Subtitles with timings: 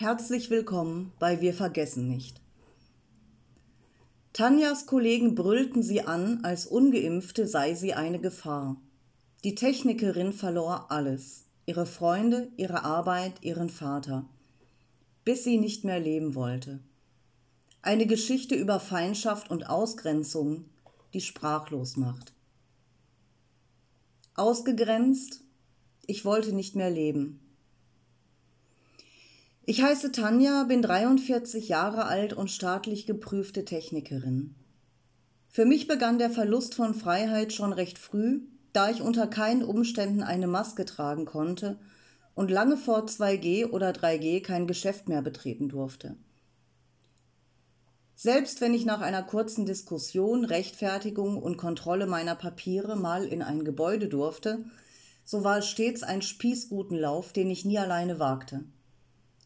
[0.00, 2.40] Herzlich willkommen bei Wir vergessen nicht.
[4.32, 8.80] Tanjas Kollegen brüllten sie an, als ungeimpfte sei sie eine Gefahr.
[9.44, 14.24] Die Technikerin verlor alles, ihre Freunde, ihre Arbeit, ihren Vater,
[15.26, 16.80] bis sie nicht mehr leben wollte.
[17.82, 20.64] Eine Geschichte über Feindschaft und Ausgrenzung,
[21.12, 22.32] die sprachlos macht.
[24.34, 25.42] Ausgegrenzt,
[26.06, 27.39] ich wollte nicht mehr leben.
[29.70, 34.56] Ich heiße Tanja, bin 43 Jahre alt und staatlich geprüfte Technikerin.
[35.48, 38.40] Für mich begann der Verlust von Freiheit schon recht früh,
[38.72, 41.78] da ich unter keinen Umständen eine Maske tragen konnte
[42.34, 46.16] und lange vor 2G oder 3G kein Geschäft mehr betreten durfte.
[48.16, 53.64] Selbst wenn ich nach einer kurzen Diskussion, Rechtfertigung und Kontrolle meiner Papiere mal in ein
[53.64, 54.64] Gebäude durfte,
[55.24, 58.64] so war es stets ein Spießgutenlauf, den ich nie alleine wagte.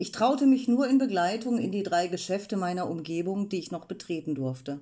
[0.00, 3.84] Ich traute mich nur in Begleitung in die drei Geschäfte meiner Umgebung, die ich noch
[3.84, 4.80] betreten durfte.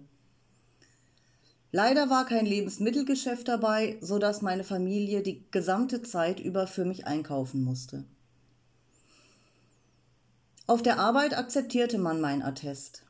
[1.72, 7.08] Leider war kein Lebensmittelgeschäft dabei, so dass meine Familie die gesamte Zeit über für mich
[7.08, 8.04] einkaufen musste.
[10.68, 13.02] Auf der Arbeit akzeptierte man mein Attest.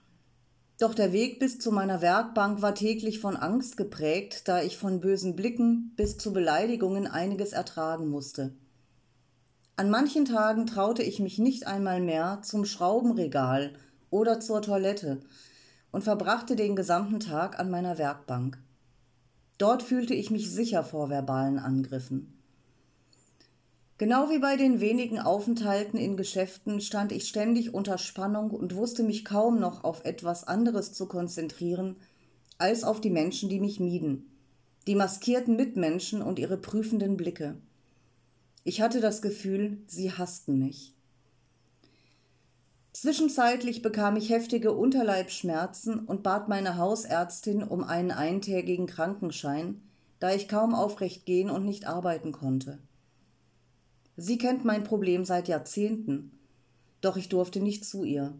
[0.81, 5.03] Doch der Weg bis zu meiner Werkbank war täglich von Angst geprägt, da ich von
[5.03, 8.55] bösen Blicken bis zu Beleidigungen einiges ertragen musste.
[9.79, 13.75] An manchen Tagen traute ich mich nicht einmal mehr zum Schraubenregal
[14.11, 15.21] oder zur Toilette
[15.93, 18.59] und verbrachte den gesamten Tag an meiner Werkbank.
[19.56, 22.43] Dort fühlte ich mich sicher vor verbalen Angriffen.
[23.99, 29.05] Genau wie bei den wenigen Aufenthalten in Geschäften stand ich ständig unter Spannung und wusste
[29.05, 31.95] mich kaum noch auf etwas anderes zu konzentrieren,
[32.59, 34.29] als auf die Menschen, die mich mieden,
[34.89, 37.55] die maskierten Mitmenschen und ihre prüfenden Blicke.
[38.69, 40.95] Ich hatte das Gefühl, sie hassten mich.
[42.93, 49.81] Zwischenzeitlich bekam ich heftige Unterleibschmerzen und bat meine Hausärztin um einen eintägigen Krankenschein,
[50.19, 52.78] da ich kaum aufrecht gehen und nicht arbeiten konnte.
[54.19, 56.39] Sie kennt mein Problem seit Jahrzehnten,
[57.01, 58.34] doch ich durfte nicht zu ihr.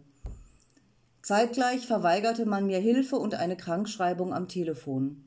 [1.23, 5.23] Zeitgleich verweigerte man mir Hilfe und eine Krankschreibung am Telefon.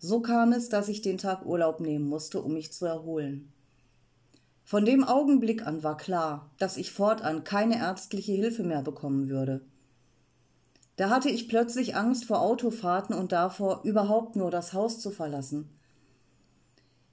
[0.00, 3.52] So kam es, dass ich den Tag Urlaub nehmen musste, um mich zu erholen.
[4.68, 9.62] Von dem Augenblick an war klar, dass ich fortan keine ärztliche Hilfe mehr bekommen würde.
[10.96, 15.70] Da hatte ich plötzlich Angst vor Autofahrten und davor, überhaupt nur das Haus zu verlassen.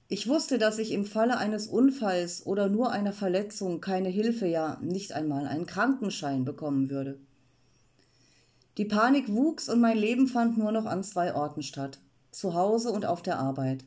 [0.08, 4.76] Ich wusste, dass ich im Falle eines Unfalls oder nur einer Verletzung keine Hilfe, ja
[4.82, 7.18] nicht einmal einen Krankenschein bekommen würde.
[8.76, 12.00] Die Panik wuchs und mein Leben fand nur noch an zwei Orten statt,
[12.32, 13.82] zu Hause und auf der Arbeit.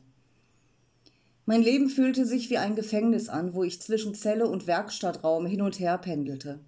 [1.50, 5.62] Mein Leben fühlte sich wie ein Gefängnis an, wo ich zwischen Zelle und Werkstattraum hin
[5.62, 6.60] und her pendelte.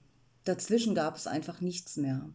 [0.42, 2.28] Dazwischen gab es einfach nichts mehr.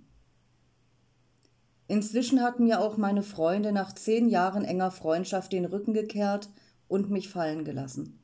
[1.89, 6.47] Inzwischen hatten mir auch meine Freunde nach zehn Jahren enger Freundschaft den Rücken gekehrt
[6.87, 8.17] und mich fallen gelassen.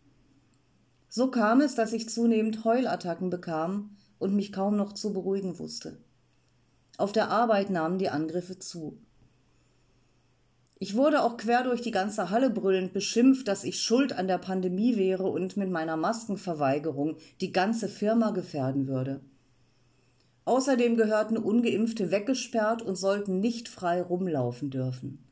[1.09, 5.97] So kam es, dass ich zunehmend Heulattacken bekam und mich kaum noch zu beruhigen wusste.
[6.97, 9.01] Auf der Arbeit nahmen die Angriffe zu.
[10.83, 14.37] Ich wurde auch quer durch die ganze Halle brüllend beschimpft, dass ich schuld an der
[14.37, 19.21] Pandemie wäre und mit meiner Maskenverweigerung die ganze Firma gefährden würde.
[20.43, 25.23] Außerdem gehörten ungeimpfte weggesperrt und sollten nicht frei rumlaufen dürfen.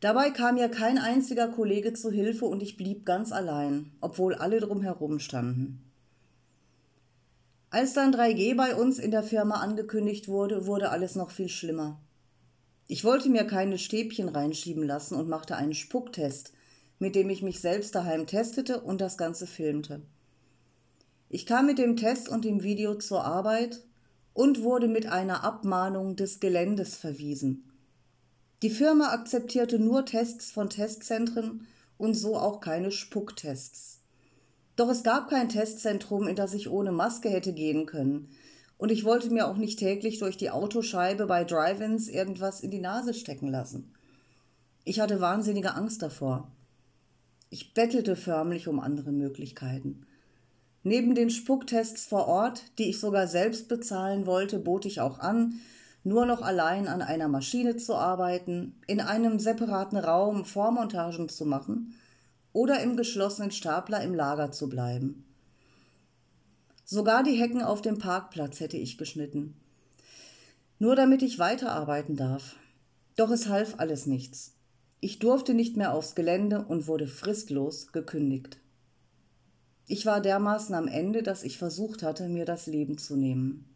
[0.00, 4.58] Dabei kam mir kein einziger Kollege zu Hilfe und ich blieb ganz allein, obwohl alle
[4.58, 5.84] drumherum standen.
[7.70, 12.00] Als dann 3G bei uns in der Firma angekündigt wurde, wurde alles noch viel schlimmer.
[12.90, 16.54] Ich wollte mir keine Stäbchen reinschieben lassen und machte einen Spucktest,
[16.98, 20.00] mit dem ich mich selbst daheim testete und das Ganze filmte.
[21.28, 23.82] Ich kam mit dem Test und dem Video zur Arbeit
[24.32, 27.70] und wurde mit einer Abmahnung des Geländes verwiesen.
[28.62, 31.66] Die Firma akzeptierte nur Tests von Testzentren
[31.98, 34.00] und so auch keine Spucktests.
[34.76, 38.30] Doch es gab kein Testzentrum, in das ich ohne Maske hätte gehen können.
[38.78, 42.80] Und ich wollte mir auch nicht täglich durch die Autoscheibe bei Drive-ins irgendwas in die
[42.80, 43.92] Nase stecken lassen.
[44.84, 46.50] Ich hatte wahnsinnige Angst davor.
[47.50, 50.06] Ich bettelte förmlich um andere Möglichkeiten.
[50.84, 55.54] Neben den Spucktests vor Ort, die ich sogar selbst bezahlen wollte, bot ich auch an,
[56.04, 61.94] nur noch allein an einer Maschine zu arbeiten, in einem separaten Raum Vormontagen zu machen
[62.52, 65.27] oder im geschlossenen Stapler im Lager zu bleiben.
[66.90, 69.54] Sogar die Hecken auf dem Parkplatz hätte ich geschnitten.
[70.78, 72.56] Nur damit ich weiterarbeiten darf.
[73.14, 74.54] Doch es half alles nichts.
[75.00, 78.56] Ich durfte nicht mehr aufs Gelände und wurde fristlos gekündigt.
[79.86, 83.66] Ich war dermaßen am Ende, dass ich versucht hatte, mir das Leben zu nehmen.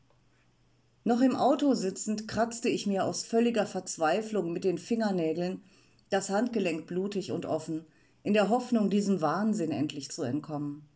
[1.05, 5.61] Noch im Auto sitzend kratzte ich mir aus völliger Verzweiflung mit den Fingernägeln
[6.08, 7.85] das Handgelenk blutig und offen,
[8.23, 10.88] in der Hoffnung, diesem Wahnsinn endlich zu entkommen.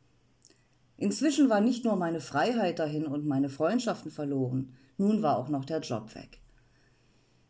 [0.97, 5.65] Inzwischen war nicht nur meine Freiheit dahin und meine Freundschaften verloren, nun war auch noch
[5.65, 6.41] der Job weg.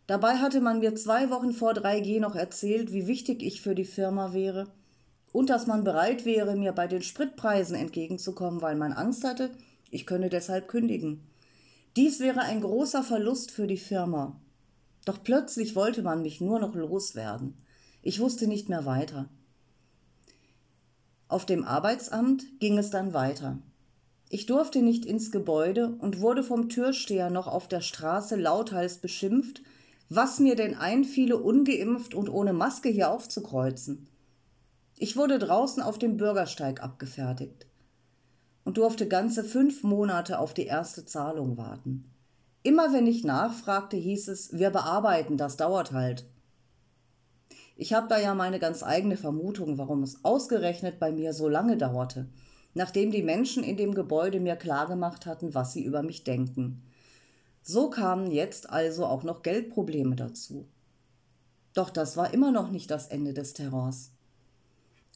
[0.06, 3.84] Dabei hatte man mir zwei Wochen vor 3G noch erzählt, wie wichtig ich für die
[3.84, 4.68] Firma wäre
[5.32, 9.50] und dass man bereit wäre, mir bei den Spritpreisen entgegenzukommen, weil man Angst hatte,
[9.90, 11.26] ich könne deshalb kündigen.
[11.96, 14.40] Dies wäre ein großer Verlust für die Firma.
[15.04, 17.54] Doch plötzlich wollte man mich nur noch loswerden.
[18.02, 19.28] Ich wusste nicht mehr weiter.
[21.28, 23.58] Auf dem Arbeitsamt ging es dann weiter.
[24.28, 29.62] Ich durfte nicht ins Gebäude und wurde vom Türsteher noch auf der Straße lauthals beschimpft,
[30.08, 34.08] was mir denn einfiele, ungeimpft und ohne Maske hier aufzukreuzen.
[34.98, 37.66] Ich wurde draußen auf dem Bürgersteig abgefertigt
[38.64, 42.10] und durfte ganze fünf Monate auf die erste Zahlung warten.
[42.62, 46.24] Immer wenn ich nachfragte, hieß es, wir bearbeiten, das dauert halt.
[47.76, 51.76] Ich habe da ja meine ganz eigene Vermutung, warum es ausgerechnet bei mir so lange
[51.76, 52.26] dauerte,
[52.72, 56.82] nachdem die Menschen in dem Gebäude mir klargemacht hatten, was sie über mich denken.
[57.62, 60.66] So kamen jetzt also auch noch Geldprobleme dazu.
[61.74, 64.12] Doch das war immer noch nicht das Ende des Terrors.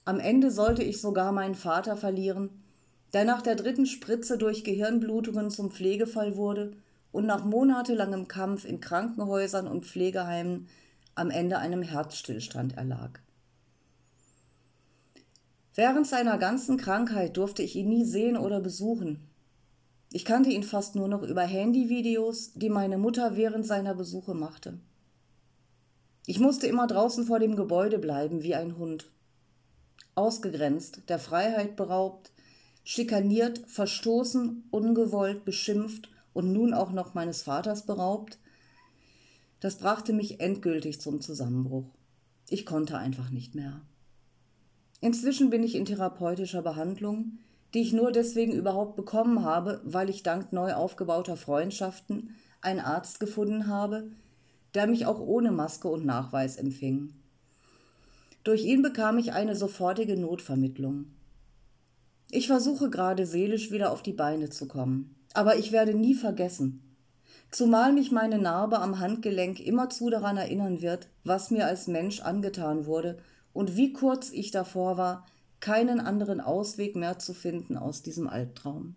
[0.04, 2.62] Am Ende sollte ich sogar meinen Vater verlieren,
[3.14, 6.72] der nach der dritten Spritze durch Gehirnblutungen zum Pflegefall wurde
[7.12, 10.68] und nach monatelangem Kampf in Krankenhäusern und Pflegeheimen
[11.14, 13.20] am Ende einem Herzstillstand erlag.
[15.74, 19.28] Während seiner ganzen Krankheit durfte ich ihn nie sehen oder besuchen.
[20.12, 24.78] Ich kannte ihn fast nur noch über Handyvideos, die meine Mutter während seiner Besuche machte.
[26.26, 29.10] Ich musste immer draußen vor dem Gebäude bleiben wie ein Hund.
[30.16, 32.32] Ausgegrenzt, der Freiheit beraubt,
[32.82, 38.38] schikaniert, verstoßen, ungewollt, beschimpft und nun auch noch meines Vaters beraubt,
[39.60, 41.86] das brachte mich endgültig zum Zusammenbruch.
[42.48, 43.82] Ich konnte einfach nicht mehr.
[45.00, 47.38] Inzwischen bin ich in therapeutischer Behandlung,
[47.72, 53.20] die ich nur deswegen überhaupt bekommen habe, weil ich dank neu aufgebauter Freundschaften einen Arzt
[53.20, 54.10] gefunden habe,
[54.74, 57.14] der mich auch ohne Maske und Nachweis empfing.
[58.44, 61.06] Durch ihn bekam ich eine sofortige Notvermittlung.
[62.30, 66.89] Ich versuche gerade seelisch wieder auf die Beine zu kommen, aber ich werde nie vergessen,
[67.50, 72.86] zumal mich meine Narbe am Handgelenk immerzu daran erinnern wird, was mir als Mensch angetan
[72.86, 73.18] wurde
[73.52, 75.26] und wie kurz ich davor war,
[75.60, 78.96] keinen anderen Ausweg mehr zu finden aus diesem Albtraum.